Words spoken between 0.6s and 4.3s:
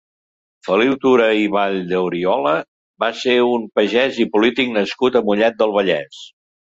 Feliu Tura i Valldeoriola va ser un pagès i